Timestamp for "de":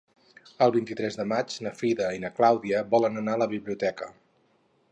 1.19-1.25